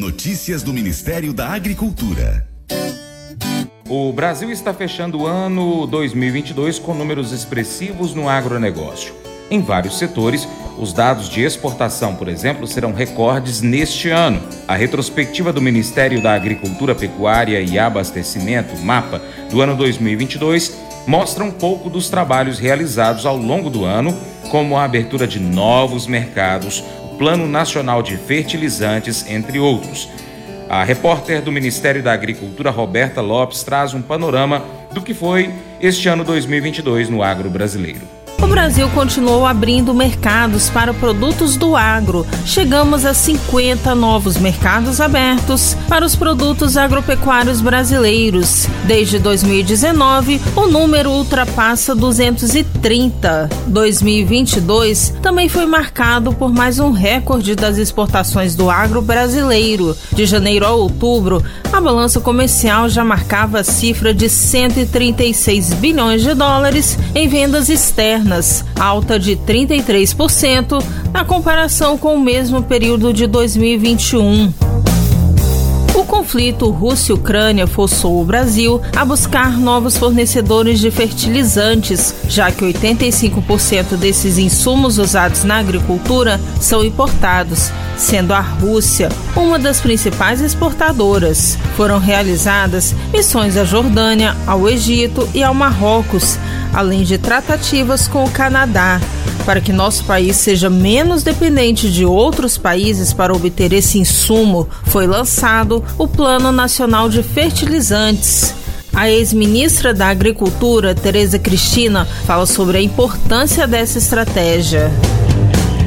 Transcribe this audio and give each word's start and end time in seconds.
Notícias 0.00 0.62
do 0.62 0.72
Ministério 0.72 1.30
da 1.30 1.50
Agricultura. 1.50 2.48
O 3.86 4.10
Brasil 4.14 4.50
está 4.50 4.72
fechando 4.72 5.18
o 5.18 5.26
ano 5.26 5.86
2022 5.86 6.78
com 6.78 6.94
números 6.94 7.32
expressivos 7.32 8.14
no 8.14 8.26
agronegócio. 8.26 9.12
Em 9.50 9.60
vários 9.60 9.98
setores, 9.98 10.48
os 10.78 10.94
dados 10.94 11.28
de 11.28 11.42
exportação, 11.42 12.14
por 12.14 12.28
exemplo, 12.28 12.66
serão 12.66 12.94
recordes 12.94 13.60
neste 13.60 14.08
ano. 14.08 14.40
A 14.66 14.74
retrospectiva 14.74 15.52
do 15.52 15.60
Ministério 15.60 16.22
da 16.22 16.32
Agricultura, 16.32 16.94
Pecuária 16.94 17.60
e 17.60 17.78
Abastecimento, 17.78 18.74
MAPA, 18.78 19.20
do 19.50 19.60
ano 19.60 19.76
2022, 19.76 20.78
mostra 21.06 21.44
um 21.44 21.50
pouco 21.50 21.90
dos 21.90 22.08
trabalhos 22.08 22.58
realizados 22.58 23.26
ao 23.26 23.36
longo 23.36 23.68
do 23.68 23.84
ano, 23.84 24.16
como 24.50 24.76
a 24.78 24.84
abertura 24.84 25.26
de 25.26 25.38
novos 25.38 26.06
mercados, 26.06 26.82
Plano 27.20 27.46
Nacional 27.46 28.02
de 28.02 28.16
Fertilizantes, 28.16 29.26
entre 29.28 29.58
outros. 29.58 30.08
A 30.70 30.82
repórter 30.82 31.42
do 31.42 31.52
Ministério 31.52 32.02
da 32.02 32.14
Agricultura, 32.14 32.70
Roberta 32.70 33.20
Lopes, 33.20 33.62
traz 33.62 33.92
um 33.92 34.00
panorama 34.00 34.64
do 34.90 35.02
que 35.02 35.12
foi 35.12 35.52
este 35.82 36.08
ano 36.08 36.24
2022 36.24 37.10
no 37.10 37.22
agro 37.22 37.50
brasileiro. 37.50 38.19
O 38.42 38.46
Brasil 38.46 38.88
continuou 38.94 39.46
abrindo 39.46 39.92
mercados 39.92 40.70
para 40.70 40.94
produtos 40.94 41.56
do 41.56 41.76
agro. 41.76 42.26
Chegamos 42.46 43.04
a 43.04 43.12
50 43.12 43.94
novos 43.94 44.38
mercados 44.38 44.98
abertos 44.98 45.76
para 45.86 46.06
os 46.06 46.16
produtos 46.16 46.78
agropecuários 46.78 47.60
brasileiros. 47.60 48.66
Desde 48.86 49.18
2019, 49.18 50.40
o 50.56 50.66
número 50.66 51.10
ultrapassa 51.10 51.94
230. 51.94 53.50
2022 53.66 55.14
também 55.20 55.48
foi 55.48 55.66
marcado 55.66 56.32
por 56.32 56.50
mais 56.50 56.78
um 56.78 56.92
recorde 56.92 57.54
das 57.54 57.76
exportações 57.76 58.54
do 58.54 58.70
agro 58.70 59.02
brasileiro. 59.02 59.94
De 60.12 60.24
janeiro 60.24 60.64
a 60.64 60.70
outubro, 60.70 61.44
a 61.70 61.78
balança 61.78 62.20
comercial 62.20 62.88
já 62.88 63.04
marcava 63.04 63.60
a 63.60 63.64
cifra 63.64 64.14
de 64.14 64.30
136 64.30 65.74
bilhões 65.74 66.22
de 66.22 66.32
dólares 66.32 66.98
em 67.14 67.28
vendas 67.28 67.68
externas 67.68 68.29
alta 68.78 69.18
de 69.18 69.36
33% 69.36 70.82
na 71.12 71.24
comparação 71.24 71.98
com 71.98 72.14
o 72.14 72.20
mesmo 72.20 72.62
período 72.62 73.12
de 73.12 73.26
2021. 73.26 74.69
O 75.92 76.04
conflito 76.04 76.70
Rússia-Ucrânia 76.70 77.66
forçou 77.66 78.20
o 78.20 78.24
Brasil 78.24 78.80
a 78.96 79.04
buscar 79.04 79.58
novos 79.58 79.96
fornecedores 79.96 80.78
de 80.78 80.90
fertilizantes, 80.90 82.14
já 82.28 82.50
que 82.50 82.64
85% 82.64 83.96
desses 83.96 84.38
insumos 84.38 84.98
usados 84.98 85.42
na 85.42 85.58
agricultura 85.58 86.40
são 86.60 86.84
importados, 86.84 87.72
sendo 87.96 88.32
a 88.32 88.40
Rússia 88.40 89.08
uma 89.34 89.58
das 89.58 89.80
principais 89.80 90.40
exportadoras. 90.40 91.58
Foram 91.76 91.98
realizadas 91.98 92.94
missões 93.12 93.56
à 93.56 93.64
Jordânia, 93.64 94.36
ao 94.46 94.68
Egito 94.68 95.28
e 95.34 95.42
ao 95.42 95.52
Marrocos, 95.52 96.38
além 96.72 97.02
de 97.02 97.18
tratativas 97.18 98.06
com 98.06 98.24
o 98.24 98.30
Canadá, 98.30 99.00
para 99.44 99.60
que 99.60 99.72
nosso 99.72 100.04
país 100.04 100.36
seja 100.36 100.70
menos 100.70 101.22
dependente 101.22 101.90
de 101.90 102.04
outros 102.04 102.56
países 102.56 103.12
para 103.12 103.32
obter 103.32 103.72
esse 103.72 103.98
insumo, 103.98 104.68
foi 104.84 105.06
lançado 105.06 105.84
o 105.98 106.06
Plano 106.06 106.52
Nacional 106.52 107.08
de 107.08 107.22
Fertilizantes. 107.22 108.54
A 108.92 109.08
ex-ministra 109.08 109.94
da 109.94 110.08
Agricultura, 110.08 110.94
Tereza 110.94 111.38
Cristina, 111.38 112.06
fala 112.26 112.44
sobre 112.44 112.78
a 112.78 112.82
importância 112.82 113.66
dessa 113.66 113.98
estratégia. 113.98 114.90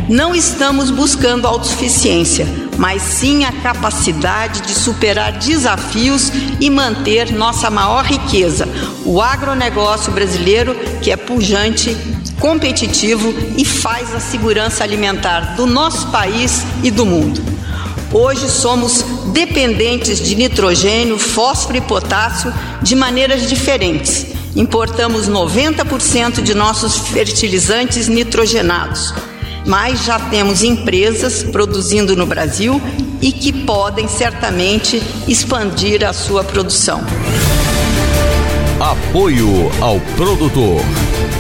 Não 0.09 0.36
estamos 0.36 0.90
buscando 0.90 1.48
autossuficiência, 1.48 2.46
mas 2.78 3.02
sim 3.02 3.46
a 3.46 3.52
capacidade 3.52 4.62
de 4.62 4.74
superar 4.74 5.34
desafios 5.40 6.31
e 6.59 6.70
manter 6.70 7.31
nossa 7.31 7.70
maior 7.70 8.04
riqueza, 8.04 8.68
o 9.06 9.22
agronegócio 9.22 10.12
brasileiro, 10.12 10.75
que 11.02 11.09
é 11.09 11.16
pujante, 11.16 11.96
competitivo 12.44 13.34
e 13.58 13.64
faz 13.64 14.14
a 14.14 14.20
segurança 14.20 14.84
alimentar 14.84 15.56
do 15.56 15.66
nosso 15.66 16.08
país 16.08 16.66
e 16.84 16.92
do 16.92 17.06
mundo. 17.06 17.42
Hoje 18.12 18.50
somos 18.50 19.02
dependentes 19.31 20.20
de 20.20 20.36
nitrogênio, 20.36 21.18
fósforo 21.18 21.78
e 21.78 21.81
potássio 21.81 22.54
de 22.81 22.98
maneiras 22.98 23.48
diferentes. 23.48 24.26
Importamos 24.58 25.30
90% 25.30 26.42
de 26.42 26.54
nossos 26.54 26.98
fertilizantes 27.08 28.09
nitrogenados 28.09 29.14
mas 29.66 30.04
já 30.04 30.20
temos 30.20 30.62
empresas 30.62 31.42
produzindo 31.42 32.18
no 32.18 32.25
Brasil 32.25 32.81
e 33.22 33.31
que 33.31 33.54
podem 33.54 34.10
certamente 34.10 35.02
expandir 35.25 36.06
a 36.06 36.12
sua 36.12 36.44
produção. 36.44 37.00
Apoio 38.81 39.72
ao 39.80 40.02
produtor. 40.18 40.81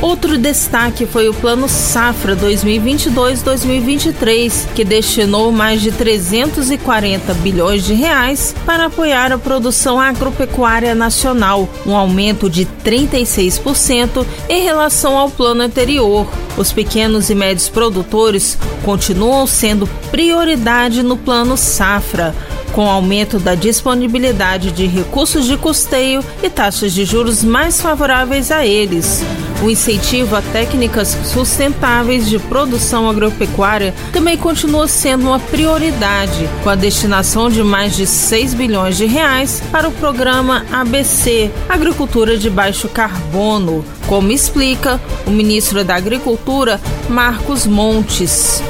Outro 0.03 0.37
destaque 0.37 1.05
foi 1.05 1.29
o 1.29 1.33
Plano 1.33 1.69
Safra 1.69 2.35
2022-2023, 2.35 4.67
que 4.75 4.83
destinou 4.83 5.49
mais 5.49 5.81
de 5.81 5.93
340 5.93 7.33
bilhões 7.35 7.85
de 7.85 7.93
reais 7.93 8.53
para 8.65 8.87
apoiar 8.87 9.31
a 9.31 9.37
produção 9.37 10.01
agropecuária 10.01 10.93
nacional, 10.93 11.69
um 11.85 11.95
aumento 11.95 12.49
de 12.49 12.67
36% 12.83 14.25
em 14.49 14.63
relação 14.63 15.17
ao 15.17 15.29
plano 15.29 15.61
anterior. 15.61 16.27
Os 16.57 16.73
pequenos 16.73 17.29
e 17.29 17.35
médios 17.35 17.69
produtores 17.69 18.57
continuam 18.83 19.47
sendo 19.47 19.87
prioridade 20.11 21.01
no 21.01 21.15
Plano 21.15 21.55
Safra 21.55 22.35
com 22.73 22.89
aumento 22.89 23.39
da 23.39 23.55
disponibilidade 23.55 24.73
de 24.73 24.85
recursos 24.85 25.45
de 25.45 25.55
custeio 25.55 26.21
e 26.41 26.49
taxas 26.49 26.91
de 26.91 27.05
juros 27.05 27.41
mais 27.41 27.79
favoráveis 27.79 28.51
a 28.51 28.65
eles. 28.65 29.23
O 29.61 29.69
incentivo 29.69 30.35
a 30.35 30.41
técnicas 30.41 31.17
sustentáveis 31.25 32.27
de 32.27 32.39
produção 32.39 33.09
agropecuária 33.09 33.93
também 34.11 34.37
continua 34.37 34.87
sendo 34.87 35.27
uma 35.27 35.39
prioridade, 35.39 36.49
com 36.63 36.69
a 36.69 36.75
destinação 36.75 37.49
de 37.49 37.63
mais 37.63 37.95
de 37.95 38.05
6 38.05 38.53
bilhões 38.53 38.97
de 38.97 39.05
reais 39.05 39.61
para 39.71 39.87
o 39.87 39.91
programa 39.91 40.65
ABC, 40.71 41.51
Agricultura 41.69 42.37
de 42.37 42.49
Baixo 42.49 42.89
Carbono, 42.89 43.85
como 44.07 44.31
explica 44.31 44.99
o 45.25 45.31
ministro 45.31 45.83
da 45.83 45.95
Agricultura, 45.95 46.79
Marcos 47.09 47.65
Montes. 47.65 48.61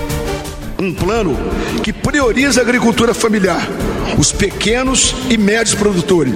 Um 0.80 0.94
plano 0.94 1.38
que 1.82 1.94
prioriza 1.94 2.60
a 2.60 2.64
agricultura 2.64 3.14
familiar 3.14 3.68
os 4.18 4.32
pequenos 4.32 5.16
e 5.30 5.38
médios 5.38 5.76
produtores, 5.76 6.34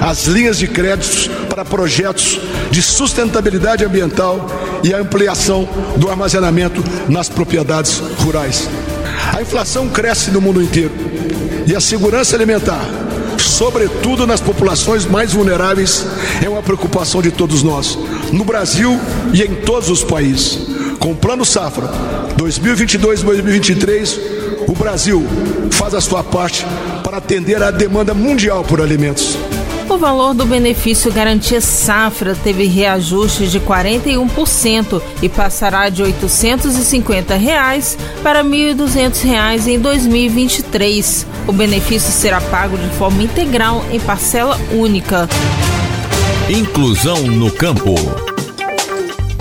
as 0.00 0.26
linhas 0.26 0.58
de 0.58 0.66
créditos 0.66 1.30
para 1.52 1.66
projetos 1.66 2.40
de 2.70 2.80
sustentabilidade 2.80 3.84
ambiental 3.84 4.46
e 4.82 4.94
a 4.94 4.98
ampliação 4.98 5.68
do 5.98 6.08
armazenamento 6.08 6.82
nas 7.10 7.28
propriedades 7.28 7.98
rurais. 8.20 8.70
A 9.34 9.42
inflação 9.42 9.86
cresce 9.86 10.30
no 10.30 10.40
mundo 10.40 10.62
inteiro 10.62 10.94
e 11.66 11.76
a 11.76 11.80
segurança 11.80 12.34
alimentar, 12.34 12.82
sobretudo 13.36 14.26
nas 14.26 14.40
populações 14.40 15.04
mais 15.04 15.34
vulneráveis, 15.34 16.06
é 16.42 16.48
uma 16.48 16.62
preocupação 16.62 17.20
de 17.20 17.30
todos 17.30 17.62
nós, 17.62 17.98
no 18.32 18.46
Brasil 18.46 18.98
e 19.34 19.42
em 19.42 19.56
todos 19.56 19.90
os 19.90 20.02
países. 20.02 20.58
Com 20.98 21.12
o 21.12 21.16
Plano 21.16 21.44
Safra 21.44 21.90
2022-2023, 22.38 24.18
o 24.66 24.72
Brasil 24.72 25.22
faz 25.70 25.92
a 25.92 26.00
sua 26.00 26.24
parte 26.24 26.64
para 27.04 27.18
atender 27.18 27.62
à 27.62 27.70
demanda 27.70 28.14
mundial 28.14 28.64
por 28.64 28.80
alimentos. 28.80 29.36
O 29.88 29.98
valor 29.98 30.34
do 30.34 30.44
benefício 30.44 31.12
Garantia 31.12 31.60
Safra 31.60 32.34
teve 32.34 32.64
reajuste 32.66 33.46
de 33.46 33.60
41% 33.60 35.02
e 35.20 35.28
passará 35.28 35.88
de 35.88 36.02
850 36.02 37.34
reais 37.36 37.98
para 38.22 38.42
1.200 38.42 39.22
reais 39.22 39.66
em 39.66 39.78
2023. 39.78 41.26
O 41.46 41.52
benefício 41.52 42.10
será 42.10 42.40
pago 42.40 42.76
de 42.78 42.88
forma 42.96 43.22
integral 43.22 43.84
em 43.92 44.00
parcela 44.00 44.58
única. 44.72 45.28
Inclusão 46.48 47.22
no 47.22 47.50
campo. 47.50 48.21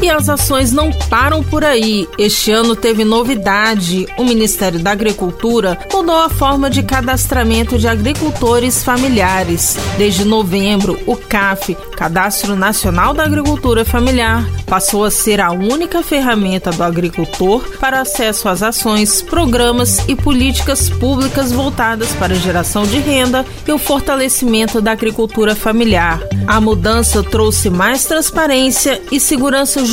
E 0.02 0.10
as 0.10 0.28
ações 0.28 0.72
não 0.72 0.92
param 0.92 1.44
por 1.44 1.64
aí. 1.64 2.10
Este 2.18 2.52
ano 2.52 2.76
teve 2.76 3.06
novidade. 3.06 4.08
O 4.18 4.24
Ministério 4.24 4.80
da 4.80 4.92
Agricultura 4.92 5.78
mudou 5.94 6.18
a 6.18 6.28
forma 6.28 6.72
de 6.72 6.82
cadastramento 6.82 7.78
de 7.78 7.88
agricultores 7.88 8.84
familiares. 8.84 9.78
Desde 10.00 10.26
novembro, 10.26 11.00
o 11.06 11.16
CAF, 11.16 11.78
Cadastro 11.96 12.56
Nacional 12.56 13.14
da 13.14 13.24
Agricultura 13.24 13.86
Familiar, 13.86 14.44
passou 14.66 15.06
a 15.06 15.12
ser 15.12 15.40
a 15.40 15.52
única 15.52 16.02
ferramenta 16.02 16.72
do 16.72 16.82
agricultor 16.82 17.78
para 17.80 18.02
acesso 18.02 18.50
às 18.50 18.64
ações, 18.64 19.22
programas 19.22 20.00
e 20.08 20.16
políticas 20.16 20.90
públicas 20.90 21.52
voltadas 21.52 22.12
para 22.14 22.34
a 22.34 22.40
geração 22.40 22.84
de 22.84 22.98
renda 22.98 23.46
e 23.68 23.72
o 23.72 23.78
fortalecimento 23.78 24.82
da 24.82 24.94
agricultura 24.94 25.56
familiar. 25.56 26.20
A 26.48 26.60
mudança 26.60 27.22
trouxe 27.22 27.70
mais 27.70 28.06
transparência 28.06 29.00
e 29.12 29.20
segurança 29.20 29.80
jurídica 29.86 29.91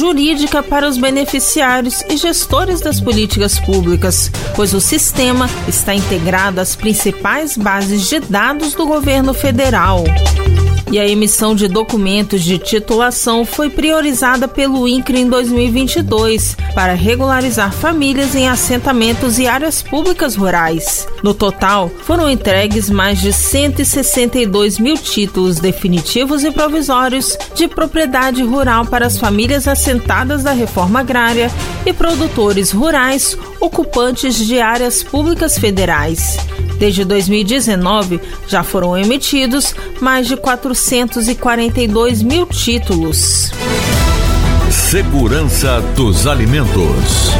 para 0.62 0.88
os 0.88 0.96
beneficiários 0.96 2.02
e 2.08 2.16
gestores 2.16 2.80
das 2.80 3.00
políticas 3.00 3.58
públicas, 3.58 4.30
pois 4.54 4.72
o 4.72 4.80
sistema 4.80 5.48
está 5.66 5.94
integrado 5.94 6.60
às 6.60 6.76
principais 6.76 7.56
bases 7.56 8.08
de 8.08 8.20
dados 8.20 8.74
do 8.74 8.86
governo 8.86 9.34
federal 9.34 10.04
e 10.90 10.98
a 10.98 11.06
emissão 11.06 11.54
de 11.54 11.68
documentos 11.68 12.42
de 12.42 12.58
titulação 12.58 13.44
foi 13.44 13.70
priorizada 13.70 14.48
pelo 14.48 14.88
INCRE 14.88 15.20
em 15.20 15.28
2022 15.28 16.56
para 16.74 16.94
regularizar 16.94 17.72
famílias 17.72 18.34
em 18.34 18.48
assentamentos 18.48 19.38
e 19.38 19.46
áreas 19.46 19.82
públicas 19.82 20.34
rurais. 20.34 21.06
No 21.22 21.34
total, 21.34 21.90
foram 22.02 22.30
entregues 22.30 22.88
mais 22.88 23.20
de 23.20 23.32
162 23.32 24.78
mil 24.78 24.96
títulos 24.96 25.58
definitivos 25.58 26.44
e 26.44 26.50
provisórios 26.50 27.36
de 27.54 27.68
propriedade 27.68 28.42
rural 28.42 28.86
para 28.86 29.06
as 29.06 29.18
famílias 29.18 29.66
assentadas 29.68 30.42
da 30.42 30.52
reforma 30.52 31.00
agrária 31.00 31.50
e 31.84 31.92
produtores 31.92 32.70
rurais 32.70 33.36
ocupantes 33.60 34.36
de 34.36 34.60
áreas 34.60 35.02
públicas 35.02 35.58
federais. 35.58 36.38
Desde 36.78 37.04
2019, 37.04 38.20
já 38.46 38.62
foram 38.62 38.96
emitidos 38.96 39.74
mais 40.00 40.28
de 40.28 40.36
442 40.36 42.22
mil 42.22 42.46
títulos. 42.46 43.50
Segurança 44.70 45.80
dos 45.96 46.26
alimentos. 46.26 47.32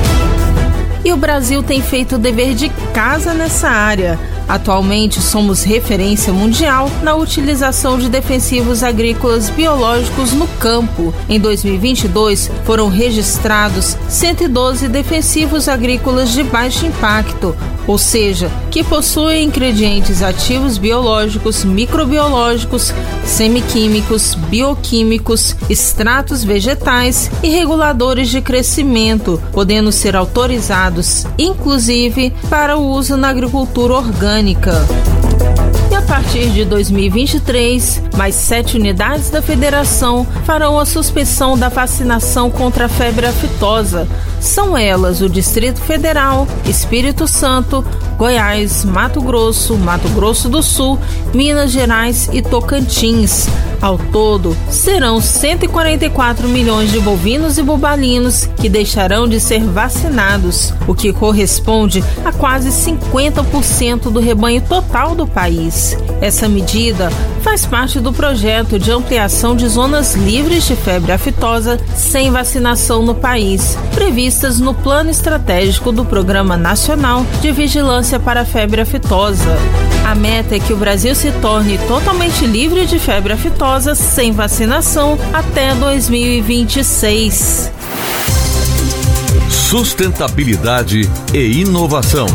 E 1.05 1.13
o 1.13 1.17
Brasil 1.17 1.63
tem 1.63 1.81
feito 1.81 2.17
o 2.17 2.19
dever 2.19 2.55
de 2.55 2.69
casa 2.93 3.33
nessa 3.33 3.69
área. 3.69 4.19
Atualmente, 4.49 5.21
somos 5.21 5.63
referência 5.63 6.33
mundial 6.33 6.91
na 7.03 7.15
utilização 7.15 7.99
de 7.99 8.09
defensivos 8.09 8.83
agrícolas 8.83 9.49
biológicos 9.51 10.33
no 10.33 10.49
campo. 10.59 11.15
Em 11.29 11.39
2022, 11.39 12.51
foram 12.65 12.89
registrados 12.89 13.97
112 14.09 14.89
defensivos 14.89 15.69
agrícolas 15.69 16.33
de 16.33 16.43
baixo 16.43 16.87
impacto, 16.87 17.55
ou 17.89 17.97
seja, 17.97 18.51
que 18.71 18.85
possuem 18.85 19.47
ingredientes 19.47 20.23
ativos 20.23 20.77
biológicos, 20.77 21.65
microbiológicos, 21.65 22.93
semiquímicos, 23.25 24.35
bioquímicos, 24.35 25.57
extratos 25.71 26.45
vegetais 26.45 27.31
e 27.43 27.49
reguladores 27.49 28.29
de 28.29 28.43
crescimento, 28.43 29.43
podendo 29.53 29.91
ser 29.91 30.15
autorizados, 30.15 31.27
inclusive, 31.39 32.33
para 32.51 32.77
o 32.77 32.91
uso 32.91 33.17
na 33.17 33.31
agricultura 33.31 33.95
orgânica. 33.95 34.75
E 35.91 35.95
a 35.95 36.03
partir 36.03 36.51
de 36.51 36.67
2023, 36.67 38.03
mais 38.15 38.35
sete 38.35 38.77
unidades 38.77 39.31
da 39.31 39.41
federação 39.41 40.27
farão 40.45 40.79
a 40.79 40.85
suspensão 40.85 41.57
da 41.57 41.71
vacinação 41.71 42.51
contra 42.51 42.85
a 42.85 42.89
febre 42.89 43.27
aftosa. 43.27 44.07
São 44.41 44.77
elas 44.77 45.21
o 45.21 45.29
Distrito 45.29 45.81
Federal, 45.81 46.47
Espírito 46.65 47.27
Santo, 47.27 47.85
Goiás, 48.17 48.85
Mato 48.85 49.21
Grosso, 49.21 49.77
Mato 49.77 50.09
Grosso 50.09 50.49
do 50.49 50.63
Sul, 50.63 50.99
Minas 51.35 51.71
Gerais 51.71 52.29
e 52.33 52.43
Tocantins. 52.43 53.49
Ao 53.81 53.97
todo, 53.97 54.57
serão 54.69 55.21
144 55.21 56.49
milhões 56.49 56.91
de 56.91 56.99
bovinos 56.99 57.59
e 57.59 57.63
bubalinos 57.63 58.47
que 58.57 58.69
deixarão 58.69 59.29
de 59.29 59.39
ser 59.39 59.63
vacinados, 59.63 60.75
o 60.89 60.95
que 60.97 61.13
corresponde 61.13 62.03
a 62.25 62.33
quase 62.33 62.71
50% 62.71 64.11
do 64.11 64.19
rebanho 64.19 64.61
total 64.63 65.15
do 65.15 65.29
país. 65.29 65.97
Essa 66.21 66.49
medida 66.49 67.09
faz 67.41 67.65
parte 67.65 68.01
do 68.01 68.13
projeto 68.13 68.81
de 68.81 68.91
ampliação 68.91 69.55
de 69.55 69.69
zonas 69.69 70.17
livres 70.17 70.65
de 70.67 70.75
febre 70.75 71.13
aftosa 71.13 71.79
sem 71.95 72.33
vacinação 72.33 73.03
no 73.03 73.15
país, 73.15 73.79
previstas 74.29 74.61
no 74.61 74.75
Plano 74.75 75.09
Estratégico 75.09 75.91
do 75.91 76.05
Programa 76.05 76.55
Nacional 76.55 77.25
de 77.41 77.51
Vigilância 77.51 78.21
para 78.21 78.43
a 78.43 78.45
Febre 78.45 78.83
Aftosa. 78.83 79.57
A 80.07 80.15
meta 80.15 80.55
é 80.55 80.59
que 80.59 80.71
o 80.71 80.77
Brasil 80.77 81.15
se 81.15 81.33
torne 81.41 81.79
totalmente 81.89 82.45
livre 82.45 82.85
de 82.85 82.99
febre 82.99 83.33
aftosa 83.33 83.95
sem 83.95 84.33
vacinação 84.33 85.19
até 85.33 85.75
2026. 85.75 87.73
Sustentabilidade 89.49 91.09
e 91.33 91.61
inovação. 91.63 92.27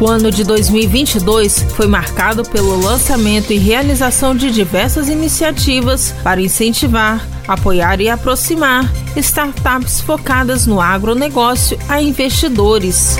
O 0.00 0.08
ano 0.08 0.32
de 0.32 0.42
2022 0.42 1.64
foi 1.76 1.86
marcado 1.86 2.42
pelo 2.42 2.76
lançamento 2.80 3.52
e 3.52 3.56
realização 3.56 4.34
de 4.34 4.50
diversas 4.50 5.08
iniciativas 5.08 6.12
para 6.24 6.40
incentivar, 6.40 7.24
apoiar 7.46 8.00
e 8.00 8.08
aproximar 8.08 8.90
startups 9.16 10.00
focadas 10.00 10.66
no 10.66 10.80
agronegócio 10.80 11.78
a 11.88 12.00
investidores. 12.00 13.16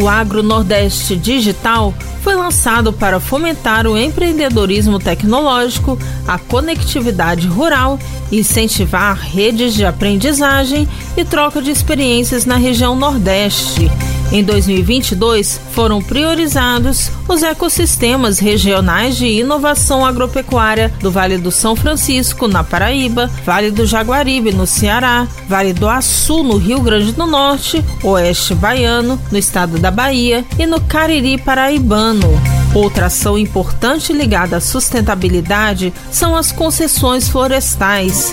O 0.00 0.08
Agro 0.08 0.42
Nordeste 0.42 1.16
Digital 1.16 1.94
foi 2.22 2.34
lançado 2.36 2.92
para 2.92 3.18
fomentar 3.18 3.86
o 3.86 3.98
empreendedorismo 3.98 4.98
tecnológico, 4.98 5.98
a 6.26 6.38
conectividade 6.38 7.48
rural, 7.48 7.98
incentivar 8.30 9.16
redes 9.16 9.74
de 9.74 9.84
aprendizagem 9.84 10.88
e 11.16 11.24
troca 11.24 11.60
de 11.60 11.70
experiências 11.70 12.46
na 12.46 12.56
região 12.56 12.94
Nordeste. 12.94 13.90
Em 14.32 14.42
2022, 14.42 15.60
foram 15.72 16.00
priorizados 16.00 17.10
os 17.28 17.42
ecossistemas 17.42 18.38
regionais 18.38 19.18
de 19.18 19.26
inovação 19.26 20.06
agropecuária 20.06 20.90
do 21.00 21.10
Vale 21.10 21.36
do 21.36 21.50
São 21.50 21.76
Francisco, 21.76 22.48
na 22.48 22.64
Paraíba, 22.64 23.30
Vale 23.44 23.70
do 23.70 23.84
Jaguaribe, 23.84 24.50
no 24.50 24.66
Ceará, 24.66 25.28
Vale 25.46 25.74
do 25.74 25.86
Açu, 25.86 26.42
no 26.42 26.56
Rio 26.56 26.80
Grande 26.80 27.12
do 27.12 27.26
Norte, 27.26 27.84
Oeste 28.02 28.54
Baiano, 28.54 29.20
no 29.30 29.36
estado 29.36 29.78
da 29.78 29.90
Bahia 29.90 30.46
e 30.58 30.64
no 30.64 30.80
Cariri 30.80 31.36
Paraibano. 31.36 32.30
Outra 32.74 33.06
ação 33.06 33.36
importante 33.36 34.14
ligada 34.14 34.56
à 34.56 34.60
sustentabilidade 34.60 35.92
são 36.10 36.34
as 36.34 36.50
concessões 36.50 37.28
florestais. 37.28 38.32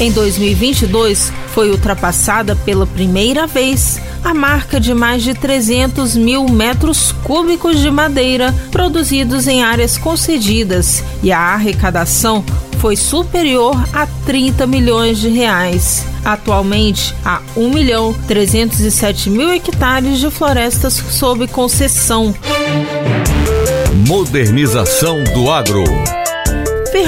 Em 0.00 0.10
2022, 0.10 1.32
foi 1.54 1.70
ultrapassada 1.70 2.56
pela 2.56 2.84
primeira 2.84 3.46
vez 3.46 4.00
a 4.24 4.34
marca 4.34 4.80
de 4.80 4.94
mais 4.94 5.22
de 5.22 5.34
300 5.34 6.16
mil 6.16 6.48
metros 6.48 7.12
cúbicos 7.24 7.78
de 7.78 7.90
madeira 7.90 8.54
produzidos 8.70 9.46
em 9.46 9.62
áreas 9.62 9.96
concedidas 9.96 11.02
e 11.22 11.32
a 11.32 11.38
arrecadação 11.38 12.44
foi 12.78 12.96
superior 12.96 13.76
a 13.92 14.06
30 14.26 14.66
milhões 14.66 15.18
de 15.18 15.28
reais. 15.28 16.04
Atualmente, 16.24 17.14
há 17.24 17.40
1 17.56 17.70
milhão 17.70 18.14
307 18.26 19.30
mil 19.30 19.50
hectares 19.50 20.18
de 20.18 20.30
florestas 20.30 20.94
sob 20.94 21.46
concessão. 21.48 22.34
Modernização 24.06 25.24
do 25.24 25.50
agro 25.50 25.84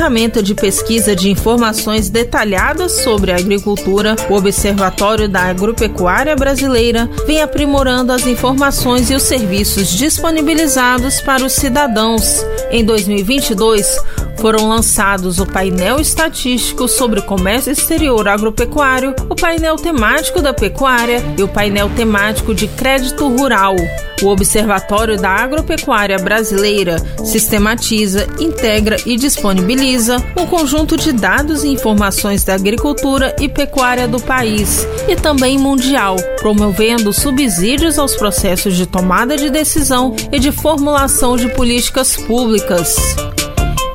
ferramenta 0.09 0.43
de 0.43 0.55
pesquisa 0.55 1.15
de 1.15 1.29
informações 1.29 2.09
detalhadas 2.09 2.93
sobre 3.03 3.31
a 3.31 3.37
agricultura, 3.37 4.17
o 4.31 4.37
Observatório 4.37 5.29
da 5.29 5.43
Agropecuária 5.43 6.35
Brasileira 6.35 7.07
vem 7.27 7.43
aprimorando 7.43 8.11
as 8.11 8.27
informações 8.27 9.11
e 9.11 9.15
os 9.15 9.23
serviços 9.23 9.91
disponibilizados 9.91 11.21
para 11.21 11.45
os 11.45 11.53
cidadãos. 11.53 12.43
Em 12.71 12.83
2022, 12.83 13.99
foram 14.41 14.69
lançados 14.69 15.39
o 15.39 15.47
painel 15.47 16.01
estatístico 16.01 16.89
sobre 16.89 17.21
o 17.21 17.23
comércio 17.23 17.73
exterior 17.73 18.27
agropecuário, 18.29 19.15
o 19.29 19.35
painel 19.35 19.77
temático 19.77 20.41
da 20.41 20.55
pecuária 20.55 21.23
e 21.37 21.43
o 21.43 21.49
painel 21.49 21.91
temático 21.91 22.55
de 22.55 22.67
crédito 22.69 23.29
rural. 23.29 23.75
O 24.23 24.27
Observatório 24.27 25.17
da 25.17 25.31
Agropecuária 25.31 26.19
Brasileira 26.19 26.97
sistematiza, 27.25 28.27
integra 28.41 28.97
e 29.07 29.17
disponibiliza 29.17 30.17
um 30.37 30.47
conjunto 30.47 30.97
de 30.97 31.13
dados 31.13 31.63
e 31.63 31.69
informações 31.69 32.43
da 32.43 32.55
agricultura 32.55 33.35
e 33.41 33.49
pecuária 33.49 34.09
do 34.09 34.21
país 34.21 34.87
e 35.07 35.15
também 35.15 35.59
mundial, 35.59 36.17
promovendo 36.41 37.13
subsídios 37.13 37.99
aos 37.99 38.17
processos 38.17 38.77
de 38.77 38.87
tomada 38.87 39.37
de 39.37 39.51
decisão 39.51 40.15
e 40.33 40.39
de 40.39 40.51
formulação 40.51 41.37
de 41.37 41.49
políticas 41.49 42.17
públicas. 42.17 42.97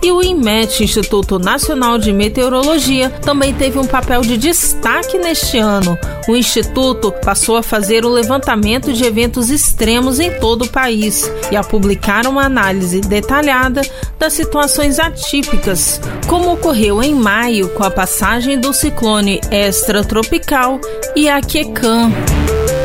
E 0.04 0.12
o 0.12 0.22
INMET, 0.22 0.84
Instituto 0.84 1.40
Nacional 1.40 1.98
de 1.98 2.12
Meteorologia, 2.12 3.10
também 3.10 3.54
teve 3.54 3.80
um 3.80 3.88
papel 3.88 4.20
de 4.20 4.36
destaque 4.36 5.18
neste 5.18 5.58
ano. 5.58 5.98
O 6.28 6.36
Instituto 6.36 7.10
passou 7.24 7.56
a 7.56 7.64
fazer 7.64 8.04
o 8.04 8.10
levantamento 8.10 8.92
de 8.92 9.06
eventos 9.06 9.50
extremos 9.50 10.20
em 10.20 10.30
todo 10.42 10.64
o 10.64 10.70
país 10.70 11.32
e 11.50 11.56
a 11.56 11.64
publicar 11.64 12.28
uma 12.28 12.44
análise 12.44 13.00
detalhada 13.00 13.82
das 14.20 14.34
situações 14.34 15.00
atípicas, 15.00 16.02
como 16.28 16.52
ocorreu 16.52 17.02
em 17.02 17.16
maio 17.16 17.70
com 17.70 17.84
a 17.84 17.90
passagem 17.90 18.60
do 18.60 18.74
ciclone 18.74 19.40
extratropical 19.52 20.82
a 21.30 21.42
Quecan. 21.42 22.12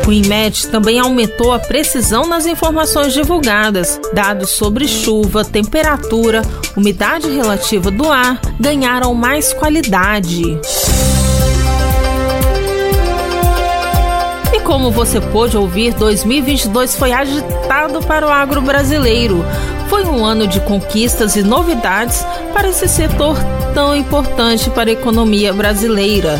O 0.07 0.11
INMET 0.11 0.67
também 0.69 0.99
aumentou 0.99 1.53
a 1.53 1.59
precisão 1.59 2.25
nas 2.27 2.45
informações 2.45 3.13
divulgadas. 3.13 3.99
Dados 4.13 4.49
sobre 4.49 4.87
chuva, 4.87 5.45
temperatura, 5.45 6.41
umidade 6.75 7.29
relativa 7.29 7.91
do 7.91 8.11
ar 8.11 8.39
ganharam 8.59 9.13
mais 9.13 9.53
qualidade. 9.53 10.59
como 14.69 14.91
você 14.91 15.19
pôde 15.19 15.57
ouvir, 15.57 15.95
2022 15.95 16.95
foi 16.95 17.11
agitado 17.11 18.03
para 18.03 18.27
o 18.27 18.29
agro 18.29 18.61
brasileiro. 18.61 19.43
Foi 19.89 20.05
um 20.05 20.23
ano 20.23 20.45
de 20.45 20.59
conquistas 20.59 21.35
e 21.35 21.41
novidades 21.41 22.23
para 22.53 22.69
esse 22.69 22.87
setor 22.87 23.35
tão 23.73 23.95
importante 23.95 24.69
para 24.69 24.91
a 24.91 24.93
economia 24.93 25.51
brasileira. 25.51 26.39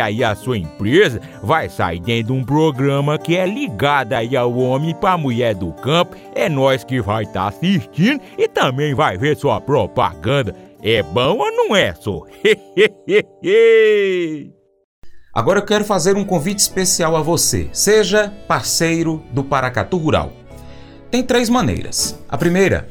aí 0.00 0.22
a 0.22 0.34
sua 0.34 0.58
empresa 0.58 1.20
vai 1.42 1.68
sair 1.68 2.00
dentro 2.00 2.32
de 2.34 2.40
um 2.40 2.44
programa 2.44 3.18
que 3.18 3.36
é 3.36 3.46
ligado 3.46 4.12
aí 4.12 4.36
ao 4.36 4.56
homem 4.56 4.94
para 4.94 5.18
mulher 5.18 5.54
do 5.54 5.72
campo. 5.72 6.16
É 6.34 6.48
nós 6.48 6.84
que 6.84 7.00
vai 7.00 7.24
estar 7.24 7.42
tá 7.42 7.48
assistindo 7.48 8.20
e 8.36 8.48
também 8.48 8.94
vai 8.94 9.16
ver 9.18 9.36
sua 9.36 9.60
propaganda. 9.60 10.54
É 10.82 11.02
bom 11.02 11.38
ou 11.38 11.52
não 11.52 11.76
é, 11.76 11.94
só? 11.94 12.22
Agora 15.34 15.60
eu 15.60 15.64
quero 15.64 15.84
fazer 15.84 16.16
um 16.16 16.24
convite 16.24 16.58
especial 16.58 17.16
a 17.16 17.22
você. 17.22 17.70
Seja 17.72 18.32
parceiro 18.46 19.22
do 19.30 19.42
Paracatu 19.42 19.96
Rural. 19.96 20.32
Tem 21.10 21.22
três 21.22 21.48
maneiras. 21.48 22.18
A 22.28 22.36
primeira, 22.36 22.88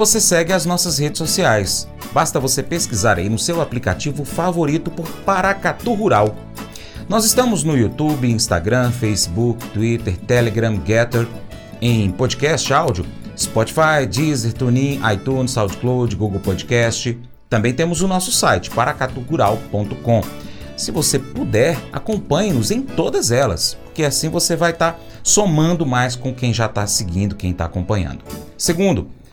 você 0.00 0.18
segue 0.18 0.50
as 0.52 0.64
nossas 0.64 0.98
redes 0.98 1.18
sociais. 1.18 1.86
Basta 2.12 2.40
você 2.40 2.62
pesquisar 2.62 3.18
aí 3.18 3.28
no 3.28 3.38
seu 3.38 3.60
aplicativo 3.60 4.24
favorito 4.24 4.90
por 4.90 5.06
Paracatu 5.26 5.92
Rural. 5.92 6.34
Nós 7.06 7.26
estamos 7.26 7.64
no 7.64 7.76
YouTube, 7.76 8.30
Instagram, 8.30 8.90
Facebook, 8.92 9.66
Twitter, 9.68 10.16
Telegram, 10.16 10.80
Getter, 10.86 11.28
em 11.82 12.10
podcast 12.10 12.72
áudio, 12.72 13.04
Spotify, 13.36 14.06
Deezer, 14.08 14.54
TuneIn, 14.54 15.00
iTunes, 15.12 15.50
SoundCloud, 15.50 16.16
Google 16.16 16.40
Podcast. 16.40 17.18
Também 17.50 17.74
temos 17.74 18.00
o 18.00 18.08
nosso 18.08 18.32
site, 18.32 18.70
paracatugural.com. 18.70 20.22
Se 20.76 20.90
você 20.90 21.18
puder, 21.18 21.76
acompanhe-nos 21.92 22.70
em 22.70 22.80
todas 22.80 23.30
elas, 23.30 23.76
porque 23.84 24.02
assim 24.02 24.30
você 24.30 24.56
vai 24.56 24.70
estar 24.70 24.92
tá 24.92 24.98
somando 25.22 25.84
mais 25.84 26.16
com 26.16 26.32
quem 26.32 26.54
já 26.54 26.64
está 26.64 26.86
seguindo, 26.86 27.36
quem 27.36 27.50
está 27.50 27.66
acompanhando. 27.66 28.24
Segundo, 28.56 29.10